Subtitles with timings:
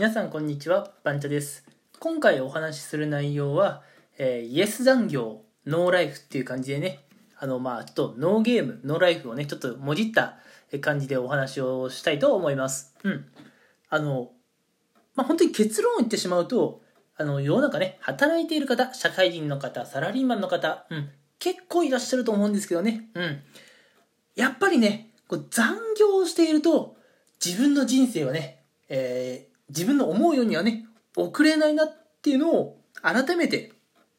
[0.00, 1.62] 皆さんこんにちはバンチャです。
[1.98, 3.82] 今回お話しする内容は、
[4.16, 7.00] えー、イエス残業ノーライフっていう感じでね
[7.38, 10.38] あのまあちょっとノーゲームノーライフをねちょっともじった
[10.80, 12.94] 感じでお話をしたいと思います。
[13.04, 13.26] うん。
[13.90, 14.30] あの
[15.16, 16.80] まあ本当に結論を言ってしまうと
[17.18, 23.10] あの世の中ね働いている方社会人の方サラリーマンの方、うん、結構いらっしゃると思うんですけどね。
[23.12, 23.42] うん。
[24.34, 26.96] やっぱりねこう残業をしていると
[27.44, 31.92] 自分の人生はね、え、自分の思うようにはね、送れないなっ
[32.22, 33.72] ていうのを改めて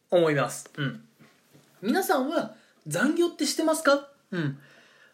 [0.09, 0.69] 思います。
[0.77, 1.03] うん。
[1.81, 2.55] 皆さんは
[2.87, 4.09] 残業ってしてますか？
[4.31, 4.57] うん。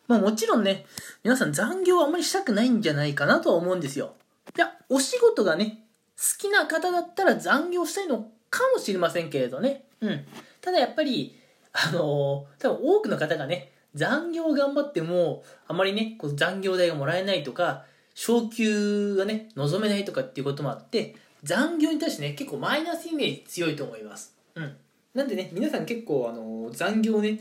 [0.08, 0.86] まあもちろんね、
[1.24, 4.16] 皆さん残業はあんまりしたくないんじゃないかなとは思うんですよ。
[4.56, 5.84] いや、お仕事がね、
[6.18, 9.86] 好きな方だったら残業したいのかもしれませんけれどね。
[10.02, 10.26] うん。
[10.62, 11.38] ただやっぱり、
[11.74, 17.86] あのー、多分多くの方がね、残業頑張っても、あまりね、こう残業代がもらえないとか、
[18.18, 24.36] 昇給がね、望めないとかっていうこともあって、残業に対してね、結構マイナスイメージ強いと思います。
[24.56, 24.76] うん。
[25.14, 27.40] なんでね、皆さん結構あの、残業をね、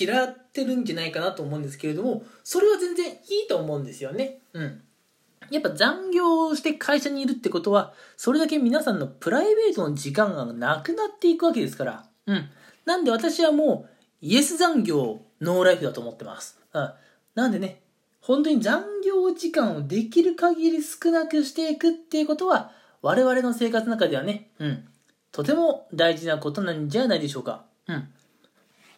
[0.00, 3.12] 嫌ってるんじゃないかなと思うんですけれども、それは全然い
[3.44, 4.40] いと思うんですよね。
[4.52, 4.82] うん。
[5.48, 12.04] やっぱ残業して会社にいるってことは、それだけ皆さんのプライベートの時間がなくなっていくわけですから。
[12.26, 12.50] うん。
[12.84, 13.90] なんで私はもう、
[14.22, 16.58] イエス残業、ノーライフだと思ってます。
[16.72, 16.92] うん。
[17.36, 17.80] なんでね、
[18.20, 24.88] 本当に残業時間をできる限り少なくしていくっていうことは、我々の生活の中ではね、うん、
[25.32, 27.64] とても大事なことなんじゃないでしょうか。
[27.86, 28.08] うん。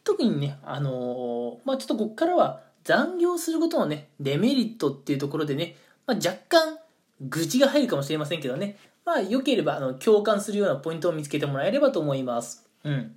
[0.04, 6.78] 特にね、あのー、まあちょっとここからは残業することのね、デメリットっていうところでね、まあ、若干
[7.20, 12.68] 愚痴が入るかもしれませんけどね、まあ良ければあの共感するようなポイントを見つけてもらえればと思います。
[12.82, 13.14] うん。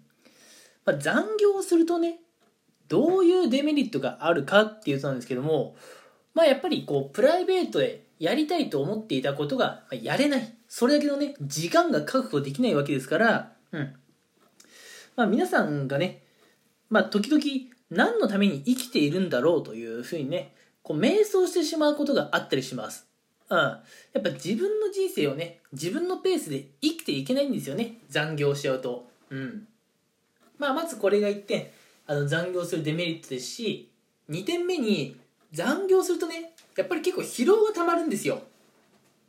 [0.85, 2.19] まあ、残業するとね、
[2.87, 5.75] どういうデメリットがあるかっていうとなんですけども、
[6.33, 10.53] まあやっぱりこう、プライベートでやりたいと思っていたことがやれない。
[10.67, 13.93] それだけのね、時間が確保できないわけですから、うん。
[15.15, 16.23] まあ皆さんがね、
[16.89, 17.41] まあ時々
[17.89, 23.07] 何のために生きているんだろうというふうにね、こう瞑想してしまうことがあったりします。
[23.49, 23.57] うん。
[23.57, 23.81] や
[24.19, 27.99] っぱ自分の人生をね、自分のペースで生きていけないんですよね。
[28.09, 29.07] 残業しちゃうと。
[29.29, 29.67] うん。
[30.57, 31.67] まあまずこれが1点。
[32.07, 33.89] あの残業するデメリットですし
[34.29, 35.15] 2点目に
[35.51, 38.41] 残業するとねやっぱり結構疲労がたまるんですよ。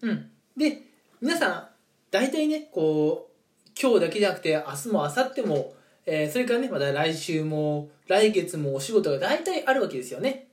[0.03, 0.31] うん。
[0.57, 0.83] で
[1.21, 1.69] 皆さん
[2.11, 5.75] 大体ねこう今日だけじゃなくて明日も明後日も、
[6.07, 10.49] えー、それからねまた来週も来月もお仕事が大体あるわけですよね。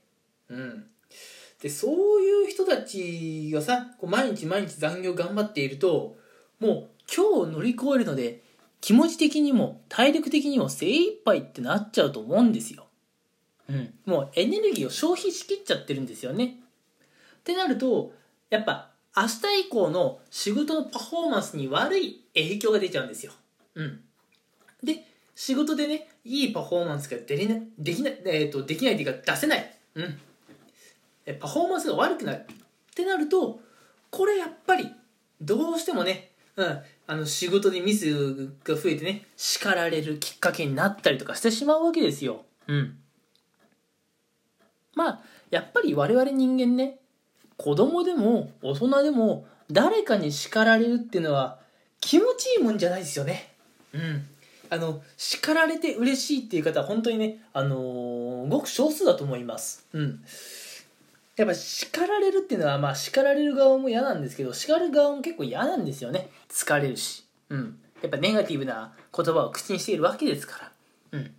[0.48, 0.86] うん。
[1.60, 6.16] でそういう人たちがさこう毎日毎日残業頑張っていると
[6.60, 8.43] もう今日乗り越えるので
[8.84, 12.86] 気持ち的にも体力的にも精一杯ってなっちゃうと思うんですよ。
[13.70, 13.94] うん。
[14.04, 16.56] もうエネルギーを消費しきっちゃってるんですよね。
[17.38, 18.12] ってなると、
[18.50, 23.32] やっぱ明日以降の仕事のパフォーマンスに悪い影響が出ちゃうんですよ。
[23.74, 24.00] うん。
[24.82, 29.74] で、仕事でね、いいパフォーマンスが出れなできない、えーと、できないというか出せない。
[29.94, 30.18] うん。
[31.38, 32.40] パフォーマンスが悪くなる。
[32.40, 33.60] ってなると、
[34.10, 34.92] これやっぱり、
[35.40, 42.44] どうしてもね、うん、あの仕事でミスが増えてね叱られるきっかけになったりとかしてしまうわけですよ。
[42.66, 42.96] うん。
[44.94, 45.20] まあ
[45.50, 46.98] やっぱり我々人間ね
[47.56, 51.58] 子供でも大人でも誰かに叱られるっていうのは
[52.00, 53.52] 気持ちいいもんじゃないですよね。
[53.92, 54.26] うん。
[54.70, 59.86] あの叱られて嬉しいっていう方は本当にねあのー、ごく少数だと思います。
[59.92, 60.24] うん。
[61.36, 66.30] やっぱ叱られるっていうのはまあ叱られる側も嫌なんですけど叱る側も結構嫌なんですよね。
[66.48, 67.24] 疲れるし。
[67.48, 67.78] うん。
[68.02, 70.72] やっぱネガティブな言葉を口にしているわけですから。
[71.12, 71.34] うん。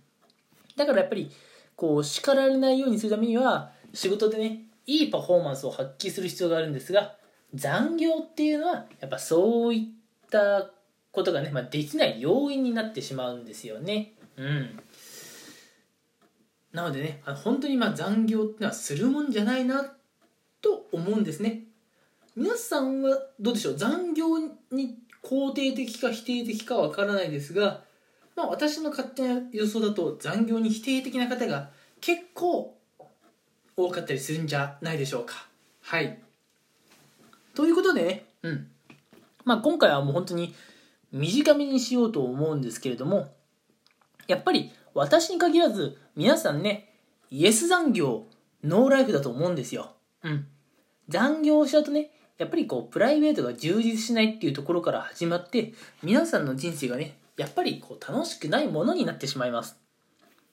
[0.76, 1.30] だからやっぱり
[1.74, 7.16] こう叱られないようにするためには仕事でねいいパフォーマンスを発揮する必要があるんですが
[7.54, 9.92] 残業っていうのはやっぱそうい
[10.26, 10.70] った
[11.12, 14.12] ことがね、まあ、できない要因になってしまうんですよね。
[14.36, 14.78] うん。
[16.76, 19.94] なのでね本当にまあ残業ってのはするもんじゃないな
[20.60, 21.62] と思うんですね。
[22.36, 23.76] 皆さんはどうでしょう？
[23.78, 24.38] 残業
[24.70, 27.80] に肯定的か否定的かは分からないですが、
[28.36, 31.70] まあ、私の勝手な予想だと残業に否定的な方が
[32.02, 32.76] 結構
[33.74, 35.46] 多かったりするんじゃないでしょうか。
[35.80, 36.18] はい。
[37.54, 38.70] ということでねうん。
[39.46, 40.54] まあ今回はもう本当に
[41.10, 43.32] 短めにしようと思うんですけれども
[44.28, 46.92] やっぱり私に限らず皆さんね
[47.30, 48.24] イエス残業
[48.64, 49.92] ノーライフだと思うんですよ。
[50.22, 50.46] うん。
[51.08, 59.76] 残業しちゃうとねやっぱりこうプライベートが充実しないっていうところから始まって皆さんの人生がねやっぱりこう楽しくないものになってしまいます。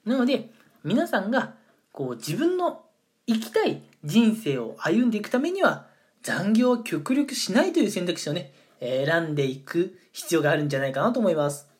[0.05, 0.49] なので
[0.83, 1.53] 皆さんが
[1.91, 2.83] こう自分の
[3.25, 5.87] 生きたい人生を歩んでいくためには
[6.21, 11.72] 残業を極力しないという選択肢をねえー選んでいく必要があるんじゃないかなと思います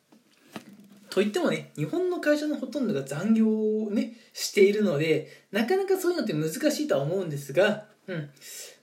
[1.14, 8.30] といってもね日本の会社のほとんどが残業をねしているのでなかなかそういうのって難しいとは思うんですが、うん、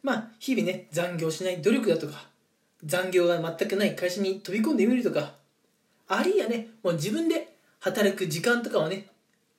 [0.02, 2.30] まあ日々ね残業しない努力だとか
[2.86, 5.34] 残業が全くない会社に飛び込んでみるとか
[6.08, 9.08] あるいはねもう自分で働く時間とかをね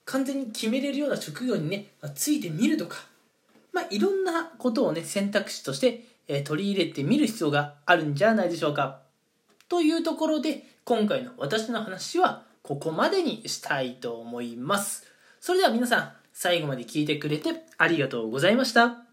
[0.05, 3.05] 完全に決めれるような職業にね、まあついてみるとか
[3.71, 9.01] まあいろんなことをね選択肢として、えー取り入れてみる必要があるんじゃないでしょうか。
[9.69, 15.05] というところで今回の私の話はここまでにしたいと思います。
[15.39, 19.12] それでは皆さん最後まで聞いてくれてありがとうございました。